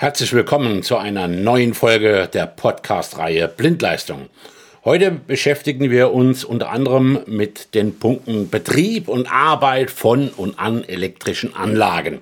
Herzlich 0.00 0.32
willkommen 0.32 0.82
zu 0.82 0.96
einer 0.96 1.28
neuen 1.28 1.74
Folge 1.74 2.26
der 2.32 2.46
Podcast-Reihe 2.46 3.48
Blindleistung. 3.48 4.30
Heute 4.82 5.10
beschäftigen 5.10 5.90
wir 5.90 6.14
uns 6.14 6.42
unter 6.42 6.70
anderem 6.70 7.18
mit 7.26 7.74
den 7.74 7.98
Punkten 7.98 8.48
Betrieb 8.48 9.08
und 9.08 9.30
Arbeit 9.30 9.90
von 9.90 10.30
und 10.30 10.58
an 10.58 10.84
elektrischen 10.84 11.54
Anlagen. 11.54 12.20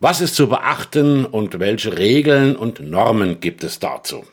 Was 0.00 0.22
ist 0.22 0.36
zu 0.36 0.48
beachten 0.48 1.26
und 1.26 1.60
welche 1.60 1.98
Regeln 1.98 2.56
und 2.56 2.80
Normen 2.80 3.40
gibt 3.40 3.62
es 3.62 3.78
dazu? 3.78 4.24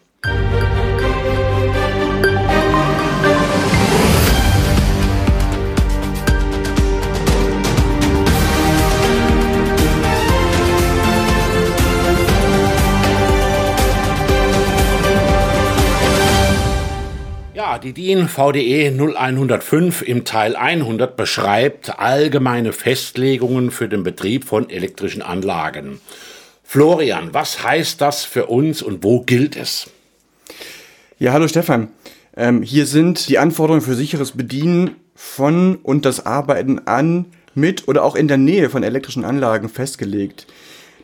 Die 17.82 17.94
DIN 17.94 18.28
VDE 18.28 18.92
0105 18.92 20.04
im 20.04 20.24
Teil 20.24 20.56
100 20.56 21.18
beschreibt 21.18 21.98
allgemeine 22.00 22.74
Festlegungen 22.74 23.72
für 23.72 23.90
den 23.90 24.04
Betrieb 24.04 24.46
von 24.46 24.70
elektrischen 24.70 25.24
Anlagen. 25.24 26.00
Florian, 26.64 27.34
was 27.34 27.64
heißt 27.64 28.00
das 28.00 28.24
für 28.24 28.46
uns 28.46 28.84
und 28.84 29.04
wo 29.04 29.22
gilt 29.22 29.56
es? 29.56 29.90
Ja, 31.18 31.34
hallo 31.34 31.48
Stefan. 31.48 31.88
Ähm, 32.38 32.62
hier 32.62 32.86
sind 32.86 33.30
die 33.30 33.40
Anforderungen 33.40 33.84
für 33.84 33.96
sicheres 33.96 34.34
Bedienen 34.34 34.92
von 35.16 35.78
und 35.78 36.06
das 36.06 36.24
Arbeiten 36.24 36.82
an, 36.86 37.26
mit 37.56 37.88
oder 37.88 38.04
auch 38.04 38.16
in 38.16 38.28
der 38.28 38.38
Nähe 38.38 38.70
von 38.70 38.84
elektrischen 38.84 39.26
Anlagen 39.26 39.70
festgelegt. 39.70 40.46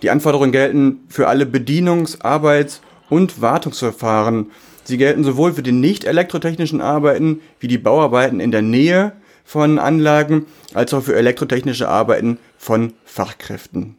Die 0.04 0.12
Anforderungen 0.12 0.52
gelten 0.52 1.00
für 1.10 1.28
alle 1.28 1.46
Bedienungs-, 1.46 2.22
Arbeits- 2.22 2.82
und 3.10 3.42
Wartungsverfahren 3.42 4.52
Sie 4.84 4.98
gelten 4.98 5.24
sowohl 5.24 5.54
für 5.54 5.64
die 5.64 5.72
nicht 5.72 6.04
elektrotechnischen 6.04 6.82
Arbeiten 6.82 7.42
wie 7.60 7.68
die 7.68 7.78
Bauarbeiten 7.78 8.40
in 8.40 8.52
der 8.52 8.62
Nähe 8.62 9.14
von 9.44 9.80
Anlagen 9.80 10.46
als 10.74 10.94
auch 10.94 11.04
für 11.04 11.16
elektrotechnische 11.16 11.88
Arbeiten 11.88 12.38
von 12.58 12.94
Fachkräften. 13.06 13.96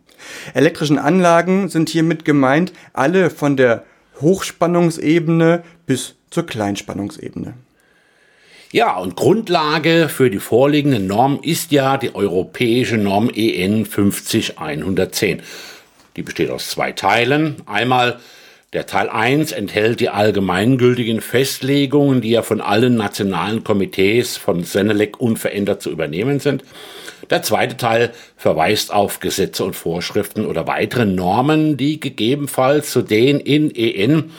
Elektrischen 0.54 0.98
Anlagen 0.98 1.68
sind 1.68 1.88
hiermit 1.88 2.24
gemeint 2.24 2.72
alle 2.92 3.30
von 3.30 3.56
der 3.56 3.84
Hochspannungsebene 4.20 5.62
bis 5.86 6.14
zur 6.30 6.46
Kleinspannungsebene. 6.46 7.54
Ja, 8.70 8.96
und 8.96 9.16
Grundlage 9.16 10.08
für 10.08 10.30
die 10.30 10.38
vorliegende 10.38 10.98
Norm 10.98 11.40
ist 11.42 11.72
ja 11.72 11.98
die 11.98 12.14
europäische 12.14 12.96
Norm 12.96 13.28
EN 13.28 13.84
50110. 13.84 15.42
Die 16.16 16.22
besteht 16.22 16.50
aus 16.50 16.70
zwei 16.70 16.92
Teilen. 16.92 17.56
Einmal 17.66 18.18
der 18.72 18.86
Teil 18.86 19.10
1 19.10 19.52
enthält 19.52 20.00
die 20.00 20.08
allgemeingültigen 20.08 21.20
Festlegungen, 21.20 22.22
die 22.22 22.30
ja 22.30 22.42
von 22.42 22.62
allen 22.62 22.96
nationalen 22.96 23.64
Komitees 23.64 24.38
von 24.38 24.64
Senelec 24.64 25.20
unverändert 25.20 25.82
zu 25.82 25.90
übernehmen 25.90 26.40
sind. 26.40 26.64
Der 27.28 27.42
zweite 27.42 27.76
Teil 27.76 28.12
verweist 28.36 28.92
auf 28.92 29.20
Gesetze 29.20 29.64
und 29.64 29.76
Vorschriften 29.76 30.46
oder 30.46 30.66
weitere 30.66 31.04
Normen, 31.04 31.76
die 31.76 32.00
gegebenenfalls 32.00 32.90
zu 32.90 33.02
den 33.02 33.40
in 33.40 33.74
EN 33.74 34.30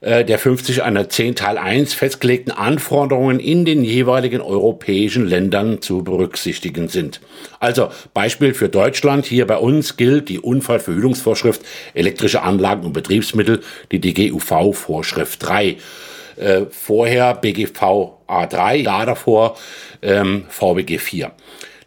der 0.00 0.38
50 0.38 0.82
einer 0.82 1.08
10 1.08 1.34
Teil 1.34 1.58
1 1.58 1.94
festgelegten 1.94 2.52
Anforderungen 2.52 3.40
in 3.40 3.64
den 3.64 3.82
jeweiligen 3.82 4.40
europäischen 4.40 5.26
Ländern 5.26 5.82
zu 5.82 6.04
berücksichtigen 6.04 6.88
sind. 6.88 7.20
Also 7.58 7.90
Beispiel 8.14 8.54
für 8.54 8.68
Deutschland, 8.68 9.26
hier 9.26 9.46
bei 9.46 9.56
uns 9.56 9.96
gilt 9.96 10.28
die 10.28 10.38
Unfallverhütungsvorschrift 10.38 11.62
elektrische 11.94 12.42
Anlagen 12.42 12.86
und 12.86 12.92
Betriebsmittel, 12.92 13.60
die 13.90 14.00
DGUV 14.00 14.76
Vorschrift 14.76 15.44
3. 15.44 15.76
Äh, 16.36 16.66
vorher 16.70 17.34
BGV 17.34 18.12
A3, 18.28 18.84
da 18.84 19.04
davor 19.04 19.56
ähm, 20.02 20.44
VBG 20.48 20.98
4. 20.98 21.32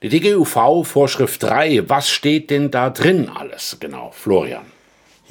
Die 0.04 0.10
DGUV 0.10 0.84
Vorschrift 0.84 1.44
3, 1.44 1.84
was 1.88 2.10
steht 2.10 2.50
denn 2.50 2.72
da 2.72 2.90
drin 2.90 3.30
alles 3.34 3.78
genau, 3.80 4.12
Florian? 4.12 4.71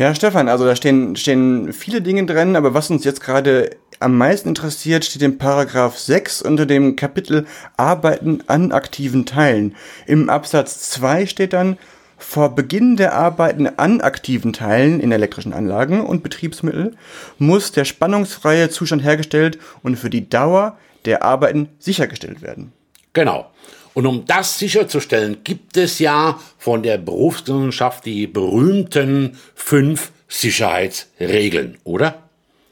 Ja, 0.00 0.14
Stefan, 0.14 0.48
also 0.48 0.64
da 0.64 0.74
stehen, 0.74 1.14
stehen 1.14 1.74
viele 1.74 2.00
Dinge 2.00 2.24
drin, 2.24 2.56
aber 2.56 2.72
was 2.72 2.88
uns 2.88 3.04
jetzt 3.04 3.20
gerade 3.20 3.76
am 3.98 4.16
meisten 4.16 4.48
interessiert, 4.48 5.04
steht 5.04 5.20
in 5.20 5.36
Paragraph 5.36 5.98
6 5.98 6.40
unter 6.40 6.64
dem 6.64 6.96
Kapitel 6.96 7.44
Arbeiten 7.76 8.42
an 8.46 8.72
aktiven 8.72 9.26
Teilen. 9.26 9.76
Im 10.06 10.30
Absatz 10.30 10.88
2 10.88 11.26
steht 11.26 11.52
dann, 11.52 11.76
vor 12.16 12.54
Beginn 12.54 12.96
der 12.96 13.12
Arbeiten 13.14 13.66
an 13.76 14.00
aktiven 14.00 14.54
Teilen 14.54 15.00
in 15.00 15.12
elektrischen 15.12 15.52
Anlagen 15.52 16.00
und 16.00 16.22
Betriebsmittel 16.22 16.96
muss 17.36 17.70
der 17.72 17.84
spannungsfreie 17.84 18.70
Zustand 18.70 19.04
hergestellt 19.04 19.58
und 19.82 19.96
für 19.96 20.08
die 20.08 20.30
Dauer 20.30 20.78
der 21.04 21.24
Arbeiten 21.24 21.68
sichergestellt 21.78 22.40
werden. 22.40 22.72
Genau. 23.12 23.50
Und 23.94 24.06
um 24.06 24.24
das 24.24 24.58
sicherzustellen, 24.58 25.38
gibt 25.44 25.76
es 25.76 25.98
ja 25.98 26.38
von 26.58 26.82
der 26.82 26.98
Berufsgenossenschaft 26.98 28.04
die 28.04 28.26
berühmten 28.26 29.36
fünf 29.54 30.12
Sicherheitsregeln, 30.28 31.78
oder? 31.84 32.22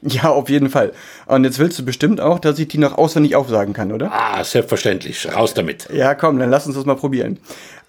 Ja, 0.01 0.29
auf 0.29 0.47
jeden 0.47 0.69
Fall. 0.69 0.93
Und 1.25 1.43
jetzt 1.43 1.59
willst 1.59 1.77
du 1.77 1.83
bestimmt 1.83 2.21
auch, 2.21 2.39
dass 2.39 2.57
ich 2.57 2.69
die 2.69 2.77
noch 2.77 2.97
auswendig 2.97 3.35
aufsagen 3.35 3.73
kann, 3.73 3.91
oder? 3.91 4.09
Ah, 4.13 4.41
selbstverständlich. 4.45 5.27
Raus 5.35 5.53
damit. 5.53 5.89
Ja, 5.91 6.15
komm, 6.15 6.39
dann 6.39 6.49
lass 6.49 6.65
uns 6.67 6.77
das 6.77 6.85
mal 6.85 6.95
probieren. 6.95 7.37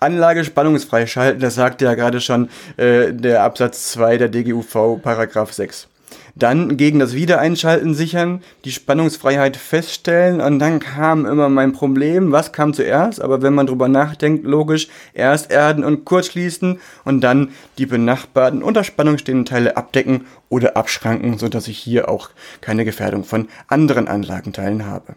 Anlage 0.01 0.45
spannungsfrei 0.45 1.07
schalten, 1.07 1.41
das 1.41 1.55
sagte 1.55 1.85
ja 1.85 1.95
gerade 1.95 2.21
schon 2.21 2.49
äh, 2.79 3.13
der 3.13 3.45
Absatz 3.45 3.93
2 3.93 4.17
der 4.17 4.29
DGUV, 4.29 5.01
Paragraph 5.01 5.53
6 5.53 5.87
dann 6.35 6.77
gegen 6.77 6.99
das 6.99 7.15
Wiedereinschalten 7.15 7.95
sichern, 7.95 8.43
die 8.65 8.73
Spannungsfreiheit 8.73 9.57
feststellen 9.57 10.41
und 10.41 10.59
dann 10.59 10.81
kam 10.81 11.27
immer 11.27 11.49
mein 11.49 11.73
Problem, 11.73 12.33
was 12.33 12.53
kam 12.53 12.75
zuerst, 12.75 13.21
aber 13.21 13.43
wenn 13.43 13.55
man 13.55 13.67
drüber 13.67 13.89
nachdenkt, 13.89 14.45
logisch, 14.45 14.89
erst 15.13 15.51
erden 15.51 15.85
und 15.85 16.05
kurzschließen 16.05 16.81
und 17.05 17.21
dann 17.21 17.51
die 17.79 17.87
benachbarten 17.87 18.63
unter 18.63 18.85
Spannung 18.85 19.19
stehenden 19.19 19.47
Teile 19.47 19.77
abdecken 19.77 20.27
oder 20.49 20.77
abschranken, 20.77 21.39
sodass 21.39 21.69
ich 21.69 21.79
hier 21.79 22.09
auch 22.09 22.31
keine 22.61 22.85
Gefährdung 22.85 23.25
von 23.25 23.49
anderen 23.69 24.09
Anlagenteilen 24.09 24.87
habe. 24.87 25.15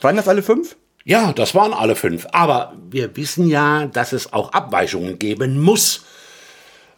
Waren 0.00 0.16
das 0.16 0.28
alle 0.28 0.42
fünf? 0.42 0.76
Ja, 1.04 1.32
das 1.32 1.54
waren 1.54 1.72
alle 1.72 1.96
fünf. 1.96 2.26
Aber 2.32 2.74
wir 2.90 3.16
wissen 3.16 3.48
ja, 3.48 3.86
dass 3.86 4.12
es 4.12 4.32
auch 4.32 4.52
Abweichungen 4.52 5.18
geben 5.18 5.60
muss 5.60 6.04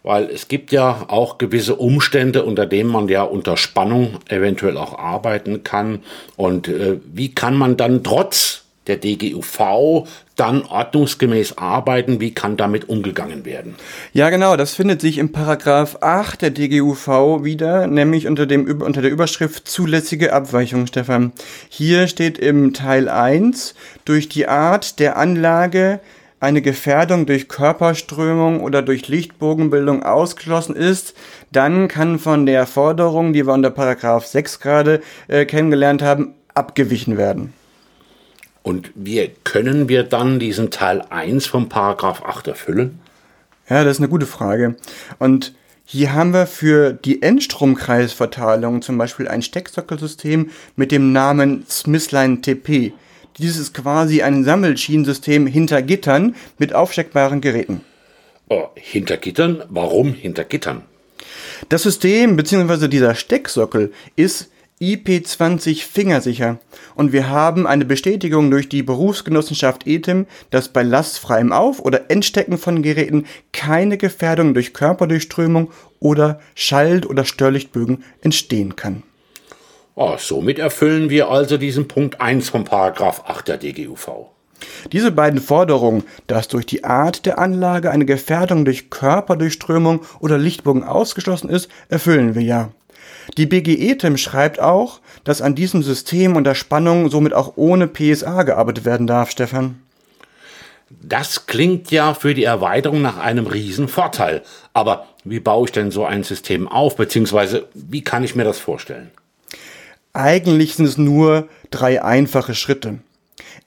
weil 0.04 0.30
es 0.30 0.46
gibt 0.48 0.70
ja 0.70 1.06
auch 1.08 1.38
gewisse 1.38 1.74
Umstände, 1.74 2.44
unter 2.44 2.66
denen 2.66 2.90
man 2.90 3.08
ja 3.08 3.22
unter 3.22 3.56
Spannung 3.56 4.18
eventuell 4.28 4.76
auch 4.76 4.96
arbeiten 4.98 5.64
kann. 5.64 6.00
Und 6.36 6.68
äh, 6.68 7.00
wie 7.12 7.34
kann 7.34 7.56
man 7.56 7.76
dann 7.76 8.04
trotz 8.04 8.64
der 8.86 8.98
DGUV 8.98 10.06
dann 10.36 10.62
ordnungsgemäß 10.62 11.56
arbeiten? 11.56 12.20
Wie 12.20 12.34
kann 12.34 12.58
damit 12.58 12.90
umgegangen 12.90 13.46
werden? 13.46 13.76
Ja, 14.12 14.28
genau, 14.28 14.58
das 14.58 14.74
findet 14.74 15.00
sich 15.00 15.16
im 15.16 15.32
Paragraph 15.32 15.96
8 16.02 16.42
der 16.42 16.50
DGUV 16.50 17.42
wieder, 17.42 17.86
nämlich 17.86 18.26
unter, 18.26 18.44
dem, 18.44 18.82
unter 18.82 19.00
der 19.00 19.10
Überschrift 19.10 19.66
zulässige 19.66 20.34
Abweichung, 20.34 20.86
Stefan. 20.86 21.32
Hier 21.70 22.08
steht 22.08 22.36
im 22.36 22.74
Teil 22.74 23.08
1, 23.08 23.74
durch 24.04 24.28
die 24.28 24.48
Art 24.48 24.98
der 24.98 25.16
Anlage 25.16 26.00
eine 26.44 26.62
Gefährdung 26.62 27.26
durch 27.26 27.48
Körperströmung 27.48 28.60
oder 28.60 28.82
durch 28.82 29.08
Lichtbogenbildung 29.08 30.02
ausgeschlossen 30.02 30.76
ist, 30.76 31.14
dann 31.50 31.88
kann 31.88 32.18
von 32.18 32.46
der 32.46 32.66
Forderung, 32.66 33.32
die 33.32 33.46
wir 33.46 33.52
unter 33.52 33.70
Paragraph 33.70 34.26
6 34.26 34.60
gerade 34.60 35.00
äh, 35.28 35.44
kennengelernt 35.46 36.02
haben, 36.02 36.34
abgewichen 36.54 37.16
werden. 37.16 37.52
Und 38.62 38.92
wie 38.94 39.30
können 39.44 39.88
wir 39.88 40.04
dann 40.04 40.38
diesen 40.38 40.70
Teil 40.70 41.02
1 41.10 41.46
vom 41.46 41.68
Paragraph 41.68 42.22
8 42.22 42.48
erfüllen? 42.48 43.00
Ja, 43.68 43.84
das 43.84 43.96
ist 43.96 44.00
eine 44.00 44.08
gute 44.08 44.26
Frage. 44.26 44.76
Und 45.18 45.54
hier 45.84 46.14
haben 46.14 46.32
wir 46.32 46.46
für 46.46 46.92
die 46.94 47.20
Endstromkreisverteilung 47.20 48.80
zum 48.80 48.96
Beispiel 48.96 49.28
ein 49.28 49.42
Stecksockelsystem 49.42 50.50
mit 50.76 50.92
dem 50.92 51.12
Namen 51.12 51.66
Smithline 51.68 52.40
TP. 52.40 52.94
Dieses 53.38 53.58
ist 53.58 53.74
quasi 53.74 54.22
ein 54.22 54.44
Sammelschienensystem 54.44 55.46
hinter 55.46 55.82
Gittern 55.82 56.36
mit 56.58 56.72
aufsteckbaren 56.72 57.40
Geräten. 57.40 57.80
Oh, 58.48 58.68
hinter 58.74 59.16
Gittern? 59.16 59.64
Warum 59.68 60.14
hinter 60.14 60.44
Gittern? 60.44 60.82
Das 61.68 61.82
System 61.82 62.36
bzw. 62.36 62.88
dieser 62.88 63.14
Stecksockel 63.14 63.92
ist 64.16 64.50
IP20 64.80 65.84
fingersicher 65.84 66.58
und 66.94 67.12
wir 67.12 67.28
haben 67.28 67.66
eine 67.66 67.84
Bestätigung 67.84 68.50
durch 68.50 68.68
die 68.68 68.82
Berufsgenossenschaft 68.82 69.86
ETIM, 69.86 70.26
dass 70.50 70.68
bei 70.68 70.82
lastfreiem 70.82 71.52
Auf- 71.52 71.80
oder 71.80 72.10
Entstecken 72.10 72.58
von 72.58 72.82
Geräten 72.82 73.26
keine 73.52 73.96
Gefährdung 73.96 74.52
durch 74.52 74.74
Körperdurchströmung 74.74 75.70
oder 76.00 76.40
Schalt- 76.54 77.06
oder 77.06 77.24
Störlichtbögen 77.24 78.04
entstehen 78.20 78.76
kann. 78.76 79.04
Oh, 79.96 80.16
somit 80.18 80.58
erfüllen 80.58 81.08
wir 81.08 81.30
also 81.30 81.56
diesen 81.56 81.86
Punkt 81.86 82.20
1 82.20 82.48
vom 82.48 82.64
Paragraph 82.64 83.24
8 83.28 83.46
der 83.46 83.58
DGUV. 83.58 84.26
Diese 84.90 85.12
beiden 85.12 85.40
Forderungen, 85.40 86.02
dass 86.26 86.48
durch 86.48 86.66
die 86.66 86.82
Art 86.82 87.26
der 87.26 87.38
Anlage 87.38 87.92
eine 87.92 88.04
Gefährdung 88.04 88.64
durch 88.64 88.90
Körperdurchströmung 88.90 90.00
oder 90.18 90.36
Lichtbogen 90.36 90.82
ausgeschlossen 90.82 91.48
ist, 91.48 91.68
erfüllen 91.88 92.34
wir 92.34 92.42
ja. 92.42 92.70
Die 93.38 93.46
BGE-TIM 93.46 94.16
schreibt 94.16 94.58
auch, 94.58 95.00
dass 95.22 95.40
an 95.40 95.54
diesem 95.54 95.84
System 95.84 96.34
unter 96.34 96.56
Spannung 96.56 97.08
somit 97.08 97.32
auch 97.32 97.52
ohne 97.54 97.86
PSA 97.86 98.42
gearbeitet 98.42 98.84
werden 98.84 99.06
darf, 99.06 99.30
Stefan. 99.30 99.80
Das 100.90 101.46
klingt 101.46 101.92
ja 101.92 102.14
für 102.14 102.34
die 102.34 102.44
Erweiterung 102.44 103.00
nach 103.00 103.18
einem 103.18 103.46
Riesenvorteil. 103.46 104.42
Aber 104.72 105.06
wie 105.22 105.40
baue 105.40 105.66
ich 105.66 105.72
denn 105.72 105.92
so 105.92 106.04
ein 106.04 106.24
System 106.24 106.66
auf, 106.66 106.96
beziehungsweise 106.96 107.68
wie 107.74 108.02
kann 108.02 108.24
ich 108.24 108.34
mir 108.34 108.44
das 108.44 108.58
vorstellen? 108.58 109.12
Eigentlich 110.14 110.76
sind 110.76 110.86
es 110.86 110.96
nur 110.96 111.48
drei 111.70 112.02
einfache 112.02 112.54
Schritte. 112.54 113.00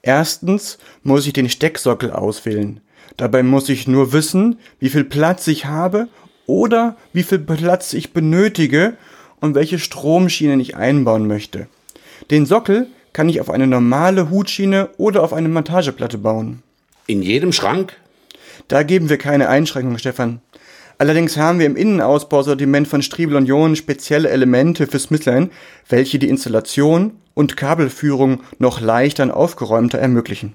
Erstens 0.00 0.78
muss 1.02 1.26
ich 1.26 1.34
den 1.34 1.50
Stecksockel 1.50 2.10
auswählen. 2.10 2.80
Dabei 3.18 3.42
muss 3.42 3.68
ich 3.68 3.86
nur 3.86 4.14
wissen, 4.14 4.58
wie 4.80 4.88
viel 4.88 5.04
Platz 5.04 5.46
ich 5.46 5.66
habe 5.66 6.08
oder 6.46 6.96
wie 7.12 7.22
viel 7.22 7.38
Platz 7.38 7.92
ich 7.92 8.14
benötige 8.14 8.96
und 9.40 9.54
welche 9.54 9.78
Stromschienen 9.78 10.58
ich 10.58 10.74
einbauen 10.74 11.26
möchte. 11.26 11.68
Den 12.30 12.46
Sockel 12.46 12.86
kann 13.12 13.28
ich 13.28 13.42
auf 13.42 13.50
eine 13.50 13.66
normale 13.66 14.30
Hutschiene 14.30 14.88
oder 14.96 15.22
auf 15.22 15.34
eine 15.34 15.50
Montageplatte 15.50 16.16
bauen. 16.16 16.62
In 17.06 17.20
jedem 17.20 17.52
Schrank? 17.52 17.96
Da 18.68 18.82
geben 18.84 19.10
wir 19.10 19.18
keine 19.18 19.48
Einschränkungen, 19.50 19.98
Stefan. 19.98 20.40
Allerdings 21.00 21.36
haben 21.36 21.60
wir 21.60 21.66
im 21.66 21.76
Innenausbausortiment 21.76 22.88
von 22.88 23.02
Striebel 23.02 23.36
und 23.36 23.46
Ionen 23.46 23.76
spezielle 23.76 24.30
Elemente 24.30 24.88
für 24.88 24.98
Smithline, 24.98 25.50
welche 25.88 26.18
die 26.18 26.28
Installation 26.28 27.12
und 27.34 27.56
Kabelführung 27.56 28.40
noch 28.58 28.80
leichter 28.80 29.22
und 29.22 29.30
aufgeräumter 29.30 29.98
ermöglichen. 29.98 30.54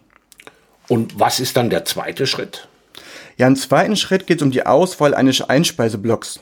Und 0.89 1.17
was 1.17 1.39
ist 1.39 1.55
dann 1.55 1.69
der 1.69 1.85
zweite 1.85 2.27
Schritt? 2.27 2.67
Ja, 3.37 3.47
im 3.47 3.55
zweiten 3.55 3.95
Schritt 3.95 4.27
geht 4.27 4.37
es 4.37 4.43
um 4.43 4.51
die 4.51 4.65
Auswahl 4.65 5.15
eines 5.15 5.41
Einspeiseblocks. 5.41 6.41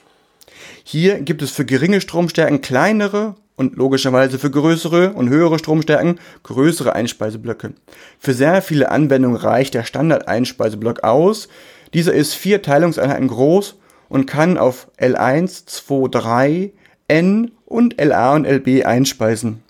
Hier 0.84 1.22
gibt 1.22 1.44
es 1.44 1.52
für 1.52 1.64
geringe 1.64 2.02
Stromstärken 2.02 2.62
kleinere 2.62 3.36
und 3.56 3.76
logischerweise 3.76 4.40
für 4.40 4.50
größere 4.50 5.14
und 5.14 5.30
höhere 5.30 5.60
Stromstärken 5.60 6.20
größere 6.42 6.94
Einspeiseblöcke. 6.94 7.74
Für 8.20 8.34
sehr 8.34 8.64
viele 8.64 8.90
Anwendungen 8.90 9.38
reicht 9.38 9.76
der 9.76 9.84
Standard-Einspeiseblöck 9.84 11.04
aus. 11.04 11.50
Dieser 11.94 12.14
ist 12.14 12.34
vier 12.34 12.64
Teilungseinheiten 12.64 13.28
groß 13.28 13.76
und 14.12 14.26
kann 14.26 14.58
auf 14.58 14.88
L1, 15.00 15.66
2, 15.66 16.10
3, 16.10 16.72
N 17.08 17.52
und 17.66 17.96
LA 18.00 18.36
und 18.36 18.46
LB 18.46 18.86
einspeisen. 18.86 19.64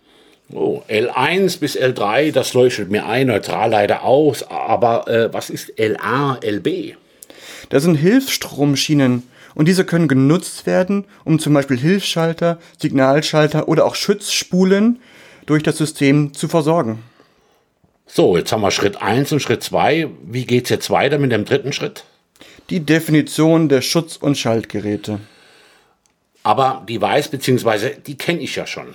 Oh, 0.51 0.81
L1 0.89 1.59
bis 1.59 1.77
L3, 1.77 2.31
das 2.31 2.53
leuchtet 2.55 2.89
mir 2.89 3.05
ein, 3.05 3.27
neutral 3.27 3.69
leider 3.69 4.03
aus, 4.03 4.43
aber 4.43 5.07
äh, 5.07 5.31
was 5.31 5.51
ist 5.51 5.71
LA, 5.77 6.39
LB? 6.43 6.95
Das 7.69 7.83
sind 7.83 7.95
Hilfsstromschienen 7.95 9.23
und 9.53 9.67
diese 9.67 9.85
können 9.85 10.07
genutzt 10.07 10.65
werden, 10.65 11.05
um 11.23 11.37
zum 11.37 11.53
Beispiel 11.53 11.77
Hilfsschalter, 11.77 12.57
Signalschalter 12.79 13.67
oder 13.67 13.85
auch 13.85 13.95
Schutzspulen 13.95 14.99
durch 15.45 15.61
das 15.61 15.77
System 15.77 16.33
zu 16.33 16.47
versorgen. 16.47 17.03
So, 18.07 18.35
jetzt 18.35 18.51
haben 18.51 18.61
wir 18.61 18.71
Schritt 18.71 19.01
1 19.01 19.31
und 19.33 19.39
Schritt 19.39 19.61
2. 19.61 20.09
Wie 20.23 20.45
geht 20.45 20.65
es 20.65 20.69
jetzt 20.71 20.89
weiter 20.89 21.19
mit 21.19 21.31
dem 21.31 21.45
dritten 21.45 21.71
Schritt? 21.71 22.05
Die 22.69 22.81
Definition 22.81 23.69
der 23.69 23.81
Schutz- 23.81 24.17
und 24.17 24.37
Schaltgeräte. 24.37 25.19
Aber 26.43 26.83
die 26.87 27.01
weiß, 27.01 27.29
beziehungsweise 27.29 27.91
die 27.91 28.17
kenne 28.17 28.39
ich 28.39 28.55
ja 28.55 28.65
schon. 28.65 28.87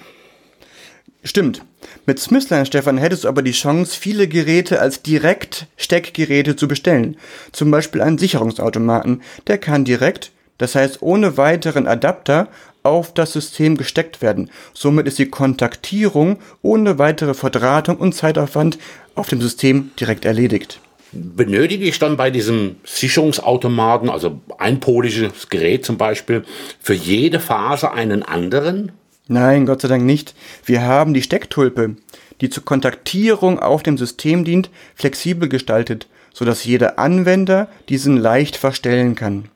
Stimmt. 1.23 1.63
Mit 2.07 2.21
Smithline, 2.21 2.67
Stefan, 2.67 2.99
hättest 2.99 3.25
du 3.25 3.29
aber 3.29 3.43
die 3.43 3.53
Chance, 3.53 3.99
viele 3.99 4.29
Geräte 4.29 4.81
als 4.81 5.03
Direkt-Steckgeräte 5.03 6.55
zu 6.55 6.69
bestellen. 6.69 7.17
Zum 7.53 7.71
Beispiel 7.71 8.01
einen 8.01 8.19
Sicherungsautomaten. 8.19 9.23
Der 9.49 9.59
kann 9.59 9.85
direkt, 9.85 10.31
das 10.59 10.75
heißt 10.77 11.03
ohne 11.03 11.37
weiteren 11.37 11.89
Adapter, 11.89 12.49
auf 12.85 13.13
das 13.13 13.33
System 13.33 13.77
gesteckt 13.77 14.23
werden. 14.23 14.51
Somit 14.73 15.09
ist 15.09 15.19
die 15.19 15.29
Kontaktierung 15.29 16.39
ohne 16.63 17.01
weitere 17.01 17.35
Verdrahtung 17.35 17.97
und 17.97 18.15
Zeitaufwand 18.15 18.79
auf 19.17 19.29
dem 19.29 19.43
System 19.43 19.91
direkt 19.99 20.25
erledigt. 20.25 20.81
Benötige 21.13 21.85
ich 21.85 21.99
dann 21.99 22.17
bei 22.17 22.31
diesem 22.31 22.77
Sicherungsautomaten, 22.85 24.11
also 24.11 24.41
einpolisches 24.59 25.49
Gerät 25.49 25.85
zum 25.85 25.97
Beispiel, 25.97 26.45
für 26.81 26.95
jede 26.95 27.41
Phase 27.41 27.93
einen 27.93 28.23
anderen? 28.23 28.93
Nein, 29.29 29.67
Gott 29.67 29.83
sei 29.83 29.89
Dank 29.89 30.05
nicht. 30.05 30.35
Wir 30.65 30.83
haben 30.83 31.15
die 31.15 31.23
Stecktulpe, 31.23 31.97
die 32.41 32.51
zur 32.51 32.65
Kontaktierung 32.65 33.59
auf 33.59 33.83
dem 33.83 33.99
System 33.99 34.45
dient, 34.45 34.71
flexibel 34.95 35.49
gestaltet, 35.49 36.07
sodass 36.33 36.65
jeder 36.65 36.99
Anwender 36.99 37.69
diesen 37.89 38.17
leicht 38.17 38.57
verstellen 38.57 39.15
kann. 39.15 39.49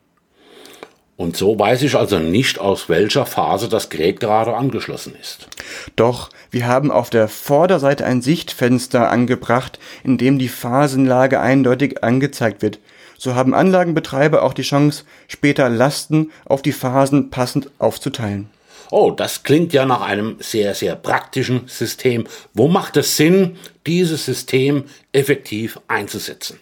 Und 1.21 1.37
so 1.37 1.59
weiß 1.59 1.83
ich 1.83 1.95
also 1.95 2.17
nicht, 2.17 2.57
aus 2.57 2.89
welcher 2.89 3.27
Phase 3.27 3.69
das 3.69 3.91
Gerät 3.91 4.19
gerade 4.19 4.55
angeschlossen 4.55 5.13
ist. 5.21 5.47
Doch, 5.95 6.31
wir 6.49 6.65
haben 6.65 6.89
auf 6.89 7.11
der 7.11 7.27
Vorderseite 7.27 8.05
ein 8.05 8.23
Sichtfenster 8.23 9.07
angebracht, 9.11 9.77
in 10.03 10.17
dem 10.17 10.39
die 10.39 10.47
Phasenlage 10.47 11.39
eindeutig 11.39 12.03
angezeigt 12.03 12.63
wird. 12.63 12.79
So 13.19 13.35
haben 13.35 13.53
Anlagenbetreiber 13.53 14.41
auch 14.41 14.55
die 14.55 14.63
Chance, 14.63 15.03
später 15.27 15.69
Lasten 15.69 16.31
auf 16.45 16.63
die 16.63 16.71
Phasen 16.71 17.29
passend 17.29 17.69
aufzuteilen. 17.77 18.49
Oh, 18.89 19.11
das 19.11 19.43
klingt 19.43 19.73
ja 19.73 19.85
nach 19.85 20.01
einem 20.01 20.37
sehr, 20.39 20.73
sehr 20.73 20.95
praktischen 20.95 21.67
System. 21.67 22.25
Wo 22.55 22.67
macht 22.67 22.97
es 22.97 23.15
Sinn, 23.15 23.57
dieses 23.85 24.25
System 24.25 24.85
effektiv 25.11 25.79
einzusetzen? 25.87 26.57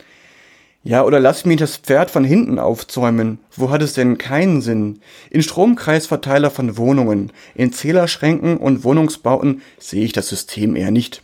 Ja, 0.84 1.04
oder 1.04 1.20
lass 1.20 1.46
mich 1.46 1.58
das 1.58 1.76
Pferd 1.76 2.10
von 2.10 2.24
hinten 2.24 2.58
aufzäumen. 2.58 3.40
Wo 3.52 3.70
hat 3.70 3.82
es 3.82 3.94
denn 3.94 4.18
keinen 4.18 4.62
Sinn? 4.62 5.02
In 5.30 5.44
Stromkreisverteiler 5.44 6.52
von 6.52 6.78
Wohnungen, 6.78 7.34
in 7.54 7.74
Zählerschränken 7.74 8.56
und 8.58 8.86
Wohnungsbauten 8.86 9.62
sehe 9.78 10.06
ich 10.06 10.14
das 10.14 10.30
System 10.30 10.78
eher 10.78 10.92
nicht. 10.92 11.22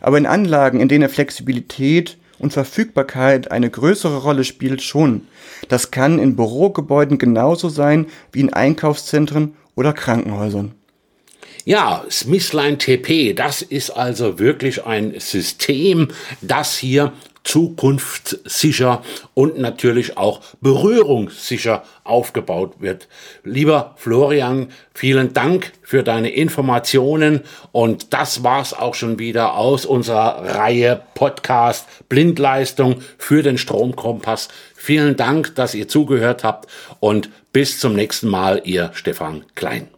Aber 0.00 0.18
in 0.18 0.26
Anlagen, 0.26 0.80
in 0.80 0.88
denen 0.88 1.08
Flexibilität 1.08 2.16
und 2.38 2.52
Verfügbarkeit 2.52 3.50
eine 3.50 3.70
größere 3.70 4.18
Rolle 4.18 4.44
spielt, 4.44 4.82
schon. 4.82 5.22
Das 5.68 5.90
kann 5.90 6.20
in 6.20 6.36
Bürogebäuden 6.36 7.18
genauso 7.18 7.68
sein 7.68 8.06
wie 8.30 8.40
in 8.40 8.52
Einkaufszentren 8.52 9.54
oder 9.74 9.92
Krankenhäusern. 9.92 10.74
Ja, 11.64 12.04
Smithline 12.10 12.78
TP, 12.78 13.34
das 13.34 13.62
ist 13.62 13.90
also 13.90 14.38
wirklich 14.40 14.84
ein 14.84 15.14
System, 15.18 16.08
das 16.40 16.76
hier 16.76 17.12
zukunftssicher 17.44 19.02
und 19.34 19.58
natürlich 19.58 20.16
auch 20.16 20.40
berührungssicher 20.60 21.84
aufgebaut 22.04 22.74
wird. 22.80 23.08
Lieber 23.44 23.94
Florian, 23.96 24.68
vielen 24.94 25.32
Dank 25.32 25.72
für 25.82 26.02
deine 26.02 26.30
Informationen 26.30 27.40
und 27.72 28.12
das 28.12 28.42
war's 28.42 28.74
auch 28.74 28.94
schon 28.94 29.18
wieder 29.18 29.54
aus 29.54 29.86
unserer 29.86 30.54
Reihe 30.54 31.02
Podcast 31.14 31.88
Blindleistung 32.08 33.02
für 33.18 33.42
den 33.42 33.58
Stromkompass. 33.58 34.48
Vielen 34.74 35.16
Dank, 35.16 35.54
dass 35.54 35.74
ihr 35.74 35.88
zugehört 35.88 36.44
habt 36.44 36.68
und 37.00 37.30
bis 37.52 37.78
zum 37.78 37.94
nächsten 37.94 38.28
Mal, 38.28 38.62
ihr 38.64 38.90
Stefan 38.94 39.44
Klein. 39.54 39.88